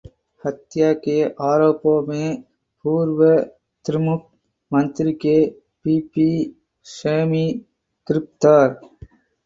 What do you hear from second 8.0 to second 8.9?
गिरफ्तार